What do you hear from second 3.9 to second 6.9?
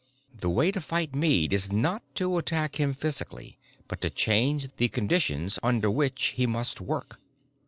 to change the conditions under which he must